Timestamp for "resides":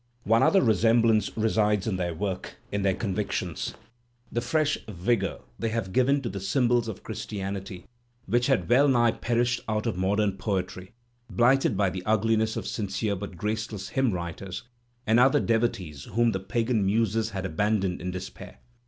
1.37-1.85